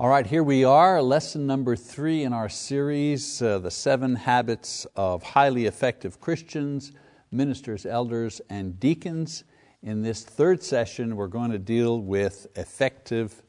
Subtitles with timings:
[0.00, 4.86] All right, here we are, lesson number three in our series, uh, The Seven Habits
[4.94, 6.92] of Highly Effective Christians,
[7.32, 9.42] Ministers, Elders, and Deacons.
[9.82, 13.42] In this third session, we're going to deal with effective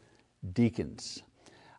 [0.53, 1.21] deacons.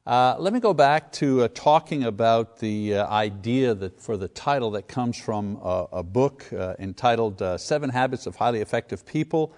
[0.07, 4.29] Uh, let me go back to uh, talking about the uh, idea that for the
[4.29, 9.05] title that comes from a, a book uh, entitled uh, Seven Habits of Highly Effective
[9.05, 9.53] People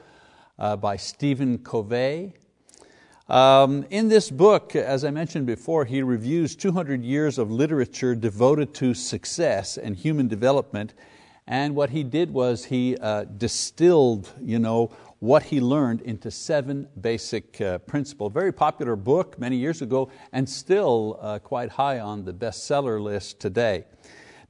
[0.57, 2.33] by Stephen Covey.
[3.29, 8.75] Um, in this book, as I mentioned before, he reviews 200 years of literature devoted
[8.75, 10.93] to success and human development.
[11.47, 16.89] And what he did was he uh, distilled you know, what he learned into seven
[17.01, 18.33] basic uh, principles.
[18.33, 23.39] Very popular book many years ago and still uh, quite high on the bestseller list
[23.39, 23.85] today.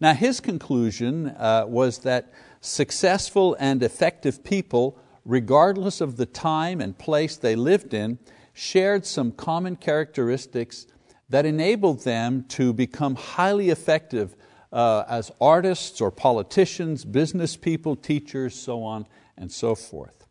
[0.00, 6.96] Now his conclusion uh, was that successful and effective people, regardless of the time and
[6.96, 8.18] place they lived in,
[8.52, 10.86] shared some common characteristics
[11.28, 14.36] that enabled them to become highly effective
[14.72, 20.26] uh, as artists or politicians, business people, teachers, so on and so forth.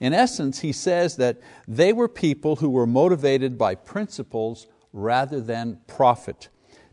[0.00, 5.80] In essence, he says that they were people who were motivated by principles rather than
[5.86, 6.48] profit.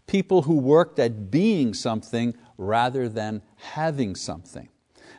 [0.08, 4.70] People who worked at being something rather than having something.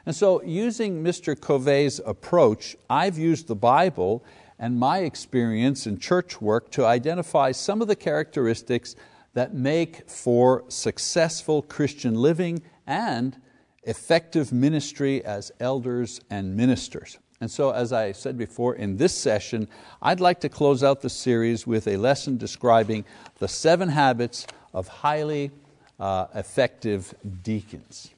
[0.04, 1.38] And so, using Mr.
[1.38, 4.24] Covey's approach, I've used the Bible
[4.62, 8.94] and my experience in church work to identify some of the characteristics
[9.34, 13.36] that make for successful Christian living and
[13.82, 17.18] effective ministry as elders and ministers.
[17.40, 19.66] And so, as I said before, in this session,
[20.00, 23.04] I'd like to close out the series with a lesson describing
[23.40, 25.50] the seven habits of highly
[25.98, 28.12] uh, effective deacons.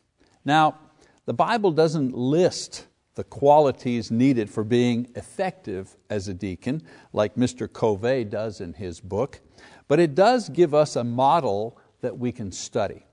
[0.44, 0.76] Now,
[1.24, 2.84] the Bible doesn't list
[3.14, 7.72] the qualities needed for being effective as a deacon, like Mr.
[7.72, 9.40] Covey does in his book,
[9.86, 13.06] but it does give us a model that we can study.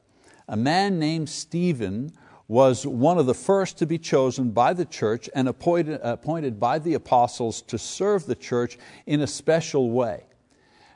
[0.47, 2.11] A man named Stephen
[2.47, 6.79] was one of the first to be chosen by the church and appointed, appointed by
[6.79, 10.25] the apostles to serve the church in a special way.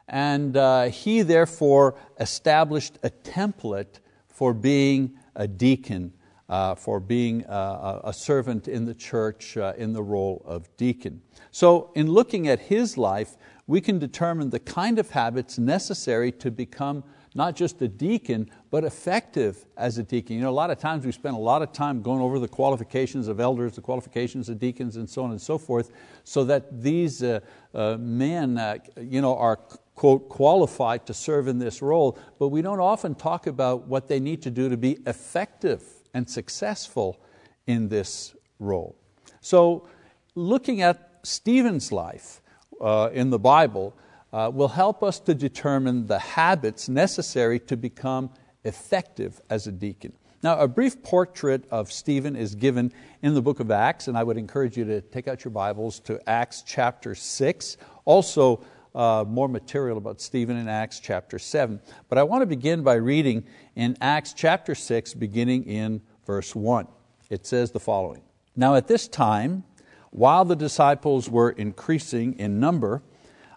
[0.10, 6.12] And uh, he therefore established a template for being a deacon
[6.48, 11.22] for being uh, a servant in the church uh, in the role of deacon.
[11.52, 13.36] So, in looking at his life,
[13.68, 17.04] we can determine the kind of habits necessary to become
[17.36, 20.38] not just a deacon, but effective as a deacon.
[20.38, 22.48] You know, a lot of times we spend a lot of time going over the
[22.48, 25.92] qualifications of elders, the qualifications of deacons, and so on and so forth,
[26.24, 27.42] so that these uh,
[27.74, 29.58] uh, men uh, you know, are
[29.96, 34.20] quote, qualified to serve in this role, but we don't often talk about what they
[34.20, 35.84] need to do to be effective
[36.16, 37.20] and successful
[37.68, 38.96] in this role.
[39.42, 39.88] So,
[40.34, 42.42] looking at Stephen's life
[42.82, 43.94] uh, in the Bible
[44.34, 48.30] uh, will help us to determine the habits necessary to become
[48.64, 50.14] effective as a deacon.
[50.42, 54.24] Now, a brief portrait of Stephen is given in the book of Acts, and I
[54.24, 57.78] would encourage you to take out your Bibles to Acts chapter 6.
[58.06, 58.64] Also,
[58.96, 61.82] uh, more material about Stephen in Acts chapter 7.
[62.08, 63.44] But I want to begin by reading
[63.76, 66.88] in Acts chapter 6, beginning in verse 1.
[67.30, 68.22] It says the following
[68.56, 69.66] Now at this time,
[70.12, 73.04] while the disciples were increasing in number,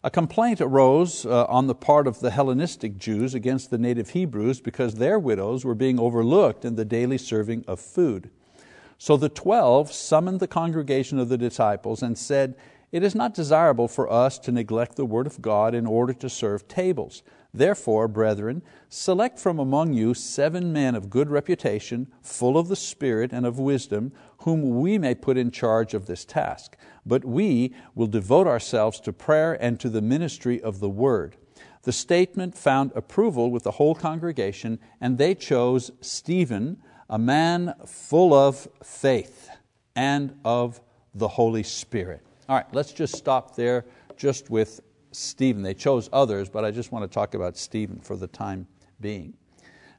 [0.02, 4.60] a complaint arose uh, on the part of the Hellenistic Jews against the native Hebrews
[4.60, 8.30] because their widows were being overlooked in the daily serving of food.
[8.96, 12.56] So the twelve summoned the congregation of the disciples and said,
[12.90, 16.28] it is not desirable for us to neglect the Word of God in order to
[16.28, 17.22] serve tables.
[17.52, 23.32] Therefore, brethren, select from among you seven men of good reputation, full of the Spirit
[23.32, 26.76] and of wisdom, whom we may put in charge of this task.
[27.04, 31.36] But we will devote ourselves to prayer and to the ministry of the Word.
[31.82, 36.78] The statement found approval with the whole congregation, and they chose Stephen,
[37.08, 39.48] a man full of faith
[39.96, 40.80] and of
[41.14, 42.27] the Holy Spirit.
[42.48, 43.84] All right, let's just stop there
[44.16, 44.80] just with
[45.12, 45.62] Stephen.
[45.62, 48.66] They chose others, but I just want to talk about Stephen for the time
[49.00, 49.34] being.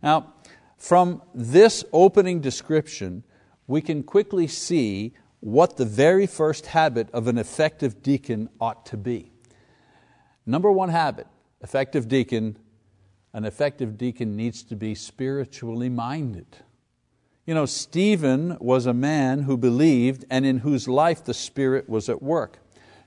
[0.01, 0.33] Now,
[0.77, 3.23] from this opening description,
[3.67, 8.97] we can quickly see what the very first habit of an effective deacon ought to
[8.97, 9.31] be.
[10.45, 11.27] Number one habit,
[11.61, 12.57] effective deacon,
[13.33, 16.57] an effective deacon needs to be spiritually minded.
[17.49, 22.07] You know, Stephen was a man who believed and in whose life the Spirit was
[22.07, 22.59] at work.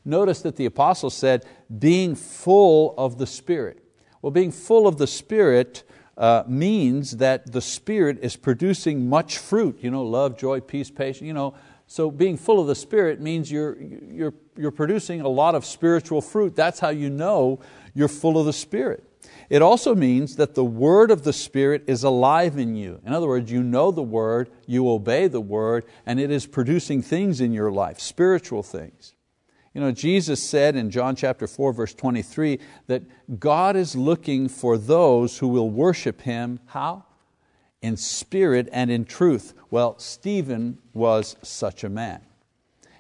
[0.04, 1.46] Notice that the apostle said,
[1.78, 3.84] being full of the Spirit.
[4.20, 5.84] Well, being full of the Spirit
[6.18, 11.24] uh, means that the Spirit is producing much fruit, you know, love, joy, peace, patience,
[11.24, 11.54] you know.
[11.86, 16.20] So being full of the Spirit means you're, you're, you're producing a lot of spiritual
[16.20, 16.56] fruit.
[16.56, 17.60] That's how you know
[17.94, 19.04] you're full of the Spirit.
[19.50, 23.00] It also means that the word of the Spirit is alive in you.
[23.04, 27.02] In other words, you know the word, you obey the word, and it is producing
[27.02, 29.14] things in your life, spiritual things.
[29.74, 32.58] You know, Jesus said in John chapter 4, verse 23,
[32.88, 33.02] that
[33.40, 36.60] God is looking for those who will worship Him.
[36.66, 37.04] How?
[37.80, 39.54] In spirit and in truth.
[39.70, 42.20] Well, Stephen was such a man.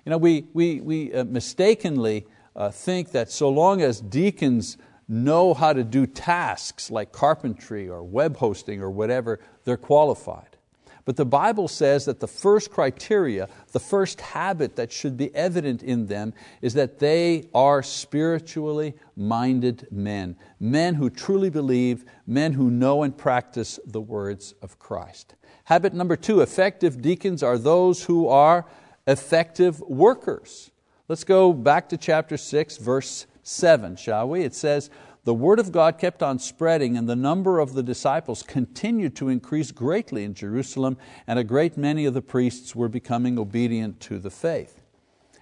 [0.04, 4.78] You know, we, we, we uh, mistakenly uh, think that so long as deacons
[5.12, 10.56] know how to do tasks like carpentry or web hosting or whatever, they're qualified.
[11.04, 15.82] But the Bible says that the first criteria, the first habit that should be evident
[15.82, 22.70] in them is that they are spiritually minded men, men who truly believe, men who
[22.70, 25.34] know and practice the words of Christ.
[25.64, 28.64] Habit number two, effective deacons are those who are
[29.06, 30.70] effective workers.
[31.08, 34.42] Let's go back to chapter 6, verse 7, shall we?
[34.42, 34.90] It says,
[35.24, 39.28] the word of God kept on spreading, and the number of the disciples continued to
[39.28, 40.96] increase greatly in Jerusalem,
[41.28, 44.82] and a great many of the priests were becoming obedient to the faith.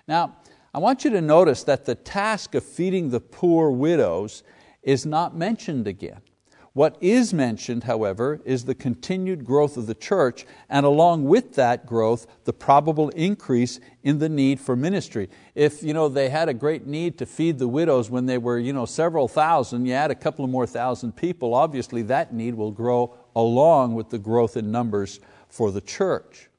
[0.06, 0.36] Now,
[0.74, 4.42] I want you to notice that the task of feeding the poor widows
[4.82, 6.20] is not mentioned again.
[6.72, 11.84] What is mentioned, however, is the continued growth of the church, and along with that
[11.84, 15.28] growth, the probable increase in the need for ministry.
[15.56, 18.58] If you know, they had a great need to feed the widows when they were
[18.58, 22.54] you know, several thousand, you add a couple of more thousand people, obviously that need
[22.54, 25.18] will grow along with the growth in numbers
[25.48, 26.50] for the church.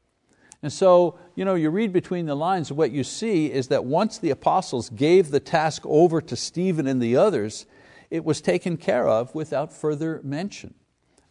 [0.62, 4.18] And so, you know, you read between the lines, what you see is that once
[4.18, 7.66] the apostles gave the task over to Stephen and the others,
[8.12, 10.76] it was taken care of without further mention.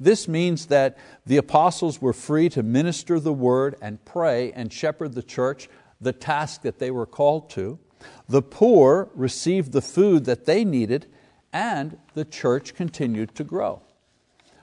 [0.01, 0.97] This means that
[1.27, 5.69] the apostles were free to minister the word and pray and shepherd the church,
[6.01, 7.79] the task that they were called to.
[8.27, 11.07] The poor received the food that they needed,
[11.53, 13.83] and the church continued to grow.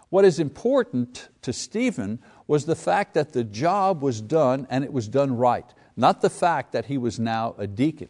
[0.10, 4.94] What is important to Stephen was the fact that the job was done and it
[4.94, 8.10] was done right, not the fact that he was now a deacon.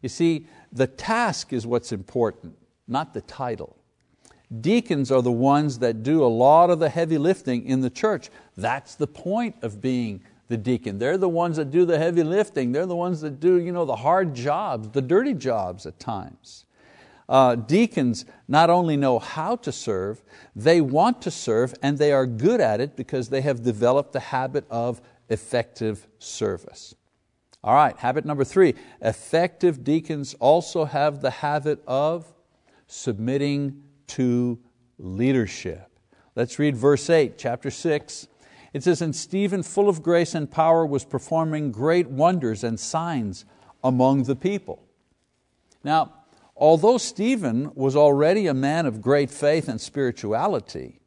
[0.00, 2.57] You see, the task is what's important
[2.88, 3.76] not the title.
[4.60, 8.30] Deacons are the ones that do a lot of the heavy lifting in the church.
[8.56, 10.98] That's the point of being the deacon.
[10.98, 12.72] They're the ones that do the heavy lifting.
[12.72, 16.64] They're the ones that do you know, the hard jobs, the dirty jobs at times.
[17.28, 20.22] Uh, deacons not only know how to serve,
[20.56, 24.20] they want to serve and they are good at it because they have developed the
[24.20, 26.94] habit of effective service.
[27.62, 32.32] All right, habit number three effective deacons also have the habit of
[32.88, 34.58] submitting to
[34.98, 35.88] leadership.
[36.34, 38.26] Let's read verse 8, chapter 6.
[38.72, 43.44] It says, And Stephen, full of grace and power, was performing great wonders and signs
[43.84, 44.82] among the people.
[45.84, 46.14] Now,
[46.56, 51.00] although Stephen was already a man of great faith and spirituality,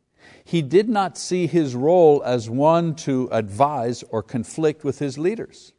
[0.44, 5.74] he did not see his role as one to advise or conflict with his leaders.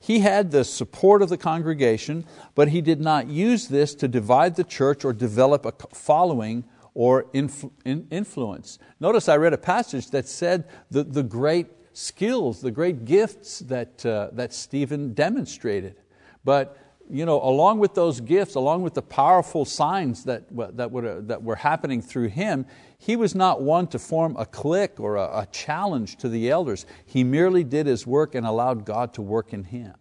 [0.00, 2.24] He had the support of the congregation,
[2.54, 6.64] but he did not use this to divide the church or develop a following
[6.94, 8.78] or influence.
[9.00, 14.04] Notice I read a passage that said the, the great skills, the great gifts that,
[14.06, 15.96] uh, that Stephen demonstrated.
[16.44, 16.76] But
[17.10, 20.44] you know, along with those gifts, along with the powerful signs that,
[20.76, 22.66] that, were, uh, that were happening through him,
[22.98, 26.86] he was not one to form a clique or a, a challenge to the elders.
[27.06, 29.94] He merely did his work and allowed God to work in him.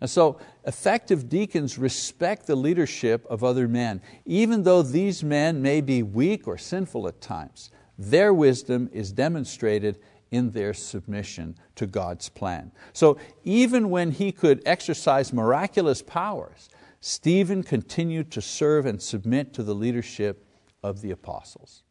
[0.00, 4.02] And so effective deacons respect the leadership of other men.
[4.26, 9.98] Even though these men may be weak or sinful at times, their wisdom is demonstrated
[10.30, 12.72] in their submission to God's plan.
[12.92, 16.68] So even when he could exercise miraculous powers,
[17.00, 20.46] Stephen continued to serve and submit to the leadership
[20.82, 21.84] of the apostles.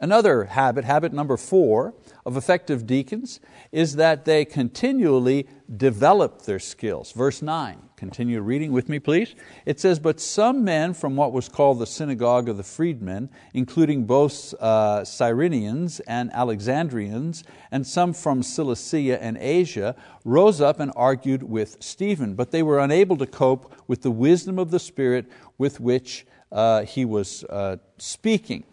[0.00, 1.94] Another habit, habit number four,
[2.26, 3.38] of effective deacons
[3.70, 5.46] is that they continually
[5.76, 7.12] develop their skills.
[7.12, 9.36] Verse 9, continue reading with me, please.
[9.66, 14.04] It says, But some men from what was called the synagogue of the freedmen, including
[14.04, 21.44] both uh, Cyrenians and Alexandrians, and some from Cilicia and Asia, rose up and argued
[21.44, 25.78] with Stephen, but they were unable to cope with the wisdom of the Spirit with
[25.78, 28.64] which uh, he was uh, speaking.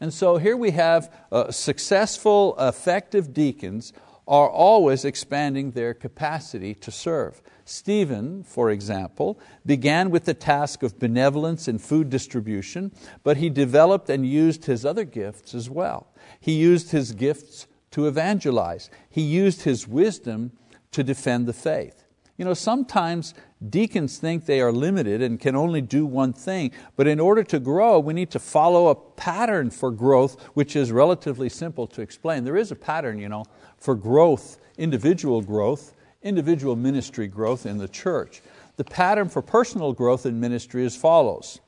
[0.00, 3.92] And so here we have uh, successful, effective deacons
[4.28, 7.40] are always expanding their capacity to serve.
[7.64, 12.92] Stephen, for example, began with the task of benevolence and food distribution,
[13.24, 16.08] but he developed and used his other gifts as well.
[16.40, 18.90] He used his gifts to evangelize.
[19.08, 20.52] He used his wisdom
[20.92, 22.04] to defend the faith.
[22.38, 23.34] You know, sometimes
[23.68, 27.58] deacons think they are limited and can only do one thing, but in order to
[27.58, 32.44] grow, we need to follow a pattern for growth, which is relatively simple to explain.
[32.44, 33.44] There is a pattern you know,
[33.76, 38.40] for growth, individual growth, individual ministry growth in the church.
[38.76, 41.58] The pattern for personal growth in ministry is follows.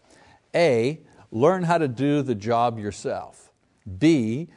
[0.55, 1.01] A,
[1.33, 3.51] learn how to do the job yourself.
[3.99, 4.49] B,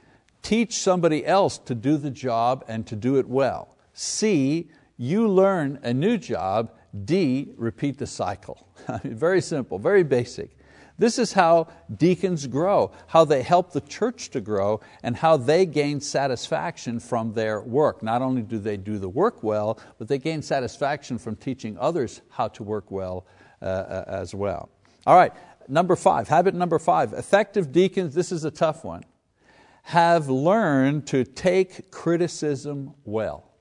[0.43, 3.75] teach somebody else to do the job and to do it well.
[3.93, 4.69] C,
[5.03, 6.71] you learn a new job.
[7.05, 8.69] D, repeat the cycle.
[9.03, 10.57] very simple, very basic.
[10.97, 11.67] This is how
[11.97, 17.33] deacons grow, how they help the church to grow, and how they gain satisfaction from
[17.33, 18.01] their work.
[18.01, 22.21] Not only do they do the work well, but they gain satisfaction from teaching others
[22.29, 23.25] how to work well
[23.61, 24.69] uh, uh as well.
[25.05, 25.33] All right,
[25.67, 29.03] number five, habit number five, effective deacons, this is a tough one,
[29.81, 33.52] have learned to take criticism well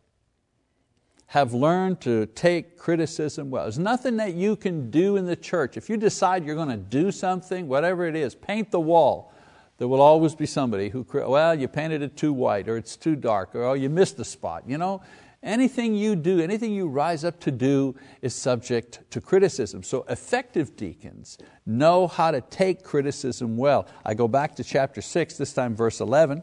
[1.33, 3.65] have learned to take criticism well.
[3.65, 5.79] There's nothing that you can do in the church.
[5.79, 9.33] If you decide you're going to do something, whatever it is, paint the wall,
[9.79, 13.17] there will always be somebody who, well, you painted it too white, or it's too
[13.17, 14.65] dark, or oh, you missed the spot.
[14.67, 15.01] You know,
[15.43, 19.83] anything you do, anything you rise up to do is subject to criticism.
[19.83, 23.89] So effective deacons know how to take criticism well.
[24.05, 26.43] I go back to chapter 6, this time verse 11.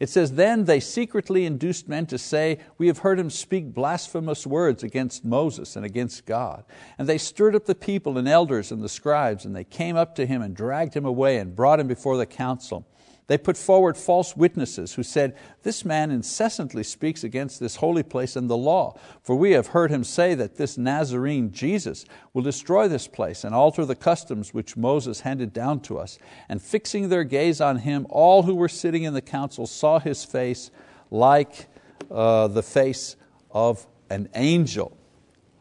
[0.00, 4.46] It says, Then they secretly induced men to say, We have heard him speak blasphemous
[4.46, 6.64] words against Moses and against God.
[6.98, 10.14] And they stirred up the people and elders and the scribes, and they came up
[10.14, 12.86] to him and dragged him away and brought him before the council.
[13.30, 18.34] They put forward false witnesses who said, This man incessantly speaks against this holy place
[18.34, 22.88] and the law, for we have heard him say that this Nazarene Jesus will destroy
[22.88, 26.18] this place and alter the customs which Moses handed down to us.
[26.48, 30.24] And fixing their gaze on him, all who were sitting in the council saw his
[30.24, 30.72] face
[31.12, 31.68] like
[32.10, 33.14] uh, the face
[33.52, 34.98] of an angel.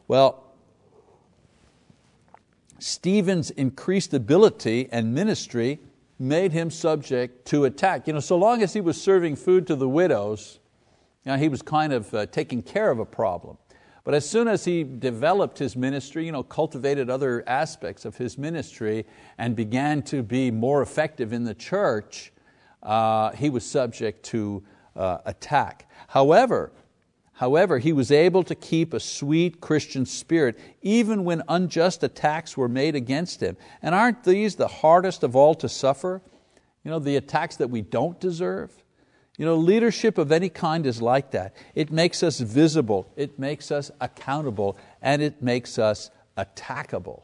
[0.08, 0.44] Well,
[2.80, 5.82] Stephen's increased ability and ministry
[6.20, 8.06] made him subject to attack.
[8.06, 10.60] You know, so long as he was serving food to the widows,
[11.26, 13.58] you know, he was kind of uh, taking care of a problem.
[14.04, 18.38] But as soon as he developed his ministry, you know, cultivated other aspects of his
[18.38, 19.06] ministry,
[19.38, 22.34] and began to be more effective in the church,
[22.84, 24.64] uh, he was subject to
[24.96, 25.90] uh, attack.
[26.08, 26.72] However,
[27.40, 32.68] However, he was able to keep a sweet Christian spirit even when unjust attacks were
[32.68, 33.56] made against him.
[33.82, 36.22] And aren't these the hardest of all to suffer?
[36.84, 38.74] You know, the attacks that we don't deserve?
[39.38, 41.56] You know, leadership of any kind is like that.
[41.76, 47.22] It makes us visible, it makes us accountable, and it makes us attackable.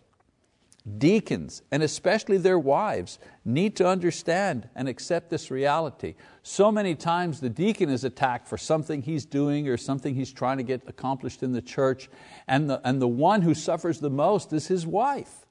[0.98, 6.14] Deacons, and especially their wives, need to understand and accept this reality.
[6.44, 10.58] So many times the deacon is attacked for something he's doing or something he's trying
[10.58, 12.08] to get accomplished in the church,
[12.48, 15.46] and the, and the one who suffers the most is his wife.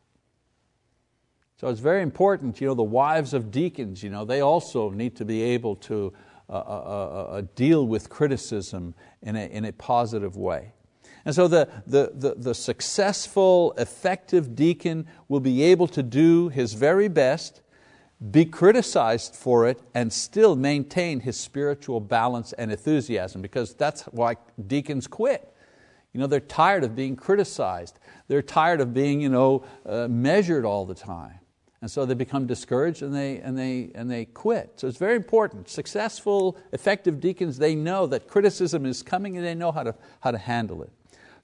[1.57, 5.17] So it's very important, you know, the wives of deacons, you know, they also need
[5.17, 6.13] to be able to
[6.49, 10.75] uh, uh, uh, uh deal with criticism in a, in a positive way.
[11.25, 16.75] And so the, the, the, the, successful, effective deacon will be able to do his
[16.75, 17.63] very best,
[18.31, 24.37] be criticized for it, and still maintain his spiritual balance and enthusiasm, because that's why
[24.67, 25.51] deacons quit.
[26.13, 27.99] You know, they're tired of being criticized.
[28.29, 31.41] They're tired of being you know, uh, measured all the time.
[31.81, 34.73] And so they become discouraged and they, and, they, and they quit.
[34.77, 35.69] So it's very important.
[35.69, 40.31] Successful, effective deacons, they know that criticism is coming and they know how to, how
[40.31, 40.91] to handle it.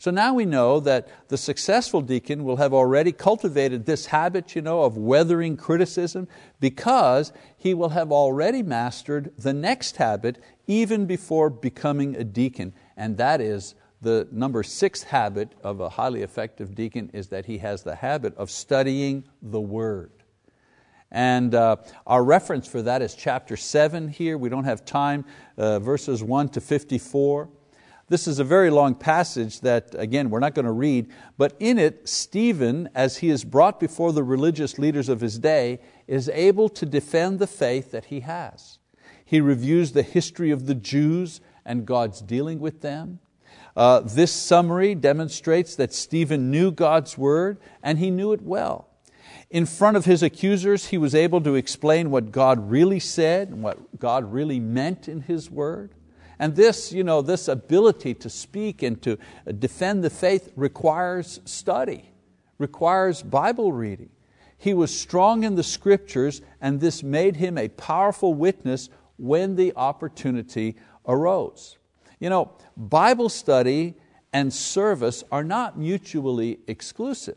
[0.01, 4.63] So now we know that the successful deacon will have already cultivated this habit you
[4.63, 6.27] know, of weathering criticism
[6.59, 13.19] because he will have already mastered the next habit even before becoming a deacon, and
[13.19, 17.83] that is the number six habit of a highly effective deacon is that he has
[17.83, 20.13] the habit of studying the Word.
[21.11, 21.77] And uh,
[22.07, 24.39] our reference for that is chapter 7 here.
[24.39, 25.27] We don't have time,
[25.59, 27.51] uh, verses 1 to 54.
[28.11, 31.07] This is a very long passage that, again, we're not going to read,
[31.39, 35.79] but in it, Stephen, as he is brought before the religious leaders of his day,
[36.09, 38.81] is able to defend the faith that he has.
[39.25, 43.21] He reviews the history of the Jews and God's dealing with them.
[43.77, 48.89] Uh, this summary demonstrates that Stephen knew God's word and he knew it well.
[49.51, 53.63] In front of his accusers, he was able to explain what God really said and
[53.63, 55.93] what God really meant in His word.
[56.41, 59.19] And this, you know, this ability to speak and to
[59.59, 62.11] defend the faith requires study,
[62.57, 64.09] requires Bible reading.
[64.57, 69.75] He was strong in the scriptures, and this made him a powerful witness when the
[69.77, 71.77] opportunity arose.
[72.19, 73.97] You know, Bible study
[74.33, 77.37] and service are not mutually exclusive.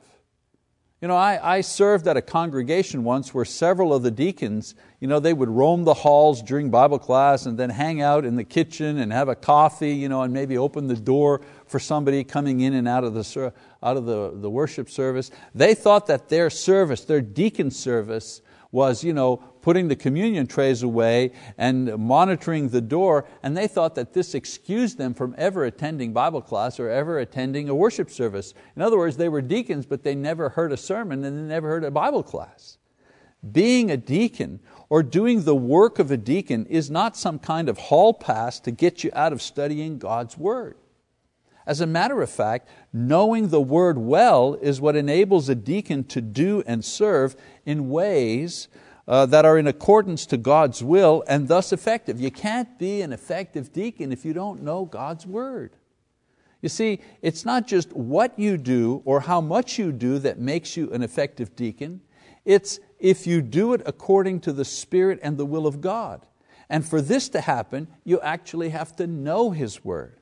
[1.04, 5.10] You know, I, I, served at a congregation once where several of the deacons, you
[5.10, 8.46] know, they would roam the halls during Bible class and then hang out in the
[8.46, 12.62] kitchen and have a coffee, you know, and maybe open the door for somebody coming
[12.62, 15.30] in and out of the, out of the, the worship service.
[15.54, 18.42] They thought that their service, their deacon service,
[18.72, 23.96] was you know, putting the communion trays away and monitoring the door, and they thought
[23.96, 28.54] that this excused them from ever attending Bible class or ever attending a worship service.
[28.76, 31.70] In other words, they were deacons, but they never heard a sermon and they never
[31.70, 32.78] heard a Bible class.
[33.52, 37.78] Being a deacon or doing the work of a deacon is not some kind of
[37.78, 40.76] hall pass to get you out of studying God's Word.
[41.66, 46.20] As a matter of fact, knowing the Word well is what enables a deacon to
[46.20, 48.68] do and serve in ways
[49.08, 52.20] uh, that are in accordance to God's will and thus effective.
[52.20, 55.76] You can't be an effective deacon if you don't know God's Word.
[56.62, 60.78] You see, it's not just what you do or how much you do that makes
[60.78, 62.02] you an effective deacon,
[62.46, 66.26] it's if you do it according to the Spirit and the will of God.
[66.70, 70.20] And for this to happen, you actually have to know His Word.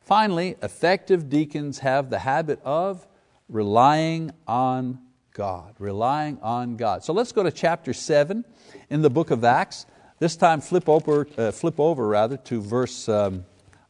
[0.00, 3.06] Finally, effective deacons have the habit of
[3.48, 4.98] relying on
[5.36, 7.04] God, relying on God.
[7.04, 8.42] So let's go to chapter 7
[8.88, 9.84] in the book of Acts.
[10.18, 13.44] This time flip over, uh, flip over rather, to verse, um,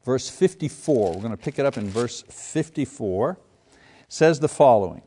[0.05, 1.13] verse 54.
[1.13, 3.31] We're going to pick it up in verse 54.
[3.31, 3.39] It
[4.09, 5.03] says the following.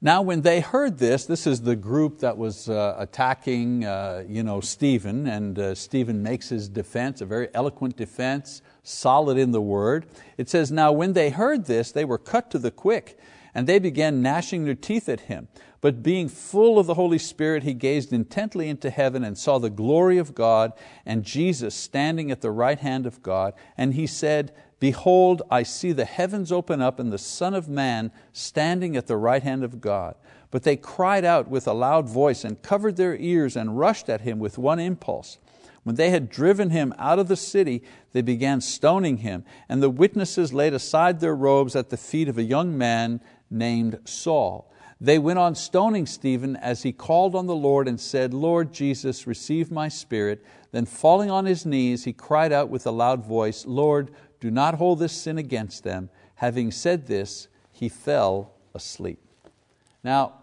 [0.00, 4.44] Now, when they heard this, this is the group that was uh, attacking uh, you
[4.44, 9.60] know, Stephen, and uh, Stephen makes his defense, a very eloquent defense, solid in the
[9.60, 10.06] word.
[10.38, 13.18] It says, Now when they heard this, they were cut to the quick,
[13.56, 15.48] and they began gnashing their teeth at him.
[15.80, 19.70] But being full of the Holy Spirit, he gazed intently into heaven and saw the
[19.70, 20.74] glory of God
[21.06, 23.54] and Jesus standing at the right hand of God.
[23.74, 28.12] And he said, Behold, I see the heavens open up and the Son of Man
[28.34, 30.16] standing at the right hand of God.
[30.50, 34.20] But they cried out with a loud voice and covered their ears and rushed at
[34.20, 35.38] him with one impulse.
[35.86, 37.80] When they had driven him out of the city,
[38.12, 42.36] they began stoning him, and the witnesses laid aside their robes at the feet of
[42.36, 44.70] a young man named Saul.
[45.00, 49.26] They went on stoning Stephen as he called on the Lord and said, Lord Jesus,
[49.26, 50.44] receive my spirit.
[50.72, 54.74] Then falling on his knees, he cried out with a loud voice, Lord, do not
[54.76, 56.08] hold this sin against them.
[56.36, 59.18] Having said this, he fell asleep.
[60.02, 60.34] Now,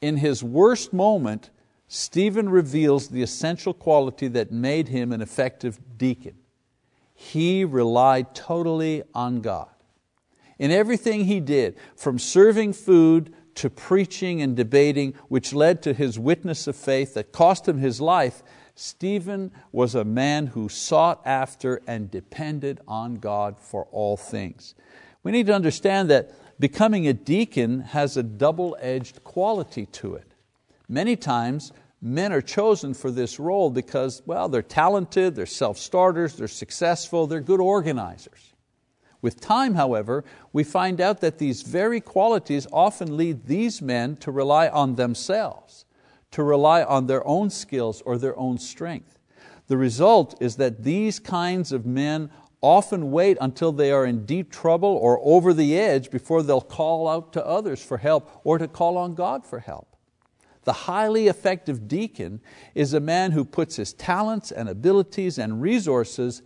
[0.00, 1.50] in his worst moment,
[1.88, 6.36] Stephen reveals the essential quality that made him an effective deacon.
[7.14, 9.68] He relied totally on God.
[10.60, 16.18] In everything he did, from serving food to preaching and debating, which led to his
[16.18, 18.42] witness of faith that cost him his life,
[18.74, 24.74] Stephen was a man who sought after and depended on God for all things.
[25.22, 30.34] We need to understand that becoming a deacon has a double edged quality to it.
[30.90, 36.34] Many times, men are chosen for this role because, well, they're talented, they're self starters,
[36.34, 38.49] they're successful, they're good organizers.
[39.22, 44.30] With time, however, we find out that these very qualities often lead these men to
[44.30, 45.84] rely on themselves
[46.32, 49.18] to rely on their own skills or their own strength.
[49.66, 52.30] The result is that these kinds of men
[52.60, 57.08] often wait until they are in deep trouble or over the edge before they'll call
[57.08, 59.96] out to others for help or to call on God for help.
[60.64, 62.40] The highly effective deacon
[62.74, 66.42] is a man who puts his talents and abilities and resources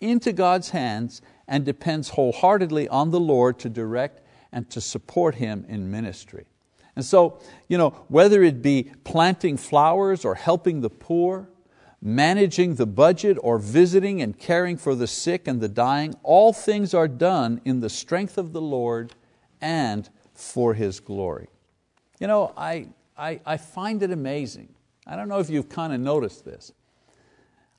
[0.00, 4.20] into God's hands and depends wholeheartedly on the Lord to direct
[4.52, 6.46] and to support him in ministry.
[6.94, 11.48] And so, you know, whether it be planting flowers or helping the poor,
[12.02, 16.94] managing the budget or visiting and caring for the sick and the dying, all things
[16.94, 19.14] are done in the strength of the Lord
[19.60, 21.48] and for His glory.
[22.20, 24.68] You know, I, I, I find it amazing.
[25.06, 26.72] I don't know if you've kind of noticed this.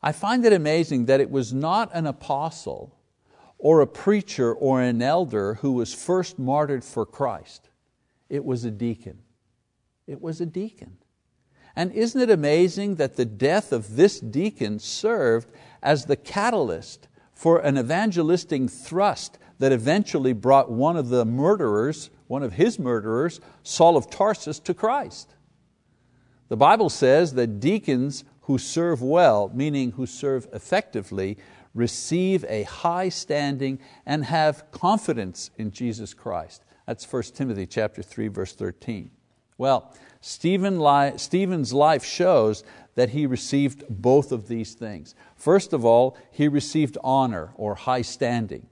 [0.02, 2.96] I find it amazing that it was not an apostle
[3.60, 7.69] or a preacher or an elder who was first martyred for Christ.
[8.30, 9.19] It was a deacon.
[10.08, 10.98] It was a deacon.
[11.76, 15.52] And isn't it amazing that the death of this deacon served
[15.84, 22.43] as the catalyst for an evangelistic thrust that eventually brought one of the murderers, one
[22.43, 25.36] of his murderers, Saul of Tarsus, to Christ?
[26.48, 31.38] The Bible says that deacons who serve well, meaning who serve effectively,
[31.80, 36.63] receive a high standing and have confidence in Jesus Christ.
[36.86, 39.10] That's 1 Timothy chapter 3, verse 13.
[39.58, 42.63] Well, Stephen li Stephen's life shows
[42.96, 45.15] that he received both of these things.
[45.36, 48.68] First of all, he received honor or high standing.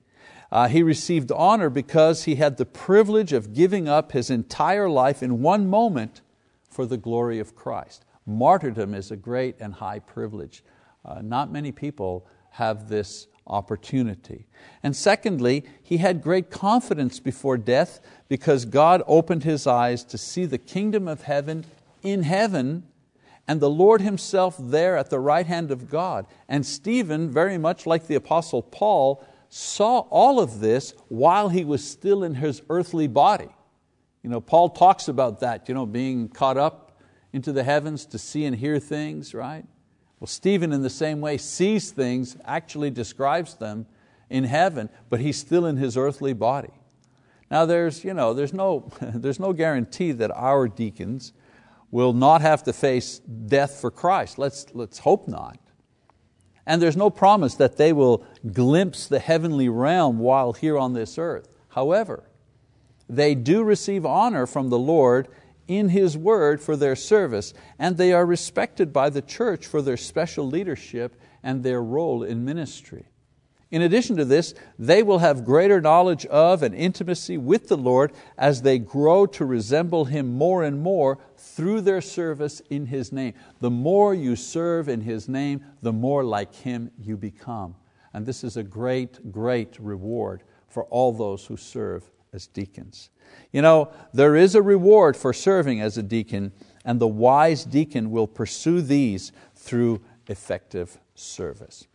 [0.52, 5.24] Uh, he received honor because he had the privilege of giving up his entire life
[5.24, 6.22] in one moment
[6.70, 8.06] for the glory of Christ.
[8.26, 10.64] Martyrdom is a great and high privilege.
[11.06, 14.46] Uh, not many people have this opportunity.
[14.84, 20.46] And secondly, he had great confidence before death because God opened his eyes to see
[20.46, 21.66] the kingdom of heaven
[22.04, 22.84] in heaven
[23.48, 26.28] and the Lord Himself there at the right hand of God.
[26.50, 31.88] And Stephen, very much like the Apostle Paul, saw all of this while he was
[31.88, 33.48] still in his earthly body.
[34.22, 37.00] You know, Paul talks about that, you know, being caught up
[37.32, 39.66] into the heavens to see and hear things, right?
[40.20, 43.86] Well, Stephen, in the same way, sees things, actually describes them
[44.30, 46.74] in heaven, but he's still in his earthly body.
[47.50, 51.34] Now, there's, you know, there's, no, there's no guarantee that our deacons
[51.92, 54.38] will not have to face death for Christ.
[54.38, 55.58] Let's, let's hope not.
[56.66, 61.18] And there's no promise that they will glimpse the heavenly realm while here on this
[61.18, 61.48] earth.
[61.70, 62.24] However,
[63.08, 65.30] they do receive honor from the Lord
[65.68, 69.98] in His word for their service, and they are respected by the church for their
[69.98, 73.06] special leadership and their role in ministry.
[73.70, 78.14] In addition to this, they will have greater knowledge of and intimacy with the Lord
[78.38, 83.34] as they grow to resemble Him more and more through their service in His name.
[83.60, 87.76] The more you serve in His name, the more like Him you become.
[88.14, 93.10] And this is a great, great reward for all those who serve as deacons.
[93.52, 96.52] You know, there is a reward for serving as a deacon,
[96.86, 101.88] and the wise deacon will pursue these through effective service.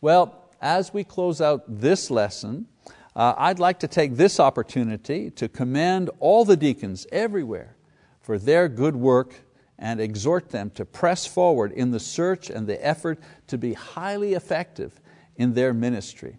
[0.00, 2.66] Well, as we close out this lesson,
[3.14, 7.76] uh, I'd like to take this opportunity to commend all the deacons everywhere
[8.20, 9.34] for their good work
[9.78, 13.18] and exhort them to press forward in the search and the effort
[13.48, 15.00] to be highly effective
[15.36, 16.38] in their ministry.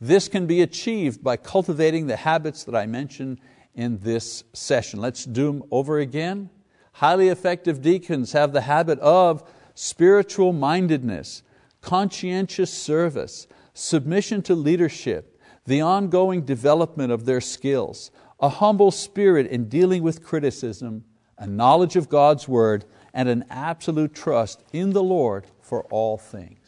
[0.00, 3.38] This can be achieved by cultivating the habits that I mentioned
[3.74, 5.00] in this session.
[5.00, 6.48] Let's do them over again.
[6.92, 11.42] Highly effective deacons have the habit of spiritual mindedness,
[11.80, 18.10] conscientious service, submission to leadership, the ongoing development of their skills,
[18.40, 21.04] a humble spirit in dealing with criticism,
[21.38, 26.59] a knowledge of God's Word, and an absolute trust in the Lord for all things.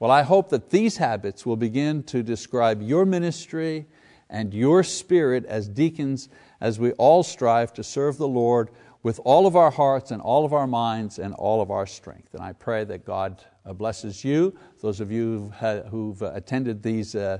[0.00, 3.86] Well, I hope that these habits will begin to describe your ministry
[4.30, 6.28] and your spirit as deacons
[6.60, 8.70] as we all strive to serve the Lord
[9.02, 12.34] with all of our hearts and all of our minds and all of our strength.
[12.34, 15.52] And I pray that God uh, blesses you, those of you
[15.90, 17.38] who've uh, attended these, uh,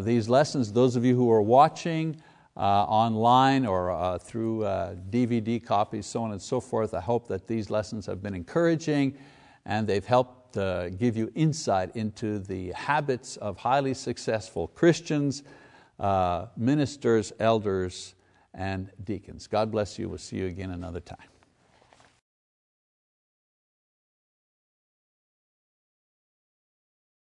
[0.00, 2.22] these lessons, those of you who are watching
[2.56, 4.60] online or through
[5.10, 6.94] DVD copies, so on and so forth.
[6.94, 9.16] I hope that these lessons have been encouraging
[9.64, 15.42] and they've helped Uh, give you insight into the habits of highly successful Christians,
[16.00, 18.14] uh, ministers, elders,
[18.54, 19.46] and deacons.
[19.46, 20.08] God bless you.
[20.08, 21.37] We'll see you again another time.